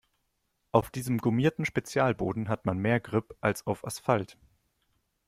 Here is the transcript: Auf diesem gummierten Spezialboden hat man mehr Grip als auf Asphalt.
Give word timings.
Auf 0.71 0.89
diesem 0.89 1.19
gummierten 1.19 1.63
Spezialboden 1.63 2.49
hat 2.49 2.65
man 2.65 2.79
mehr 2.79 2.99
Grip 2.99 3.37
als 3.39 3.67
auf 3.67 3.85
Asphalt. 3.85 4.35